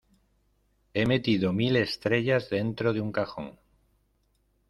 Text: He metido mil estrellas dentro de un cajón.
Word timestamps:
He 0.95 1.05
metido 1.05 1.53
mil 1.53 1.75
estrellas 1.75 2.49
dentro 2.49 2.91
de 2.91 3.01
un 3.01 3.11
cajón. 3.11 3.59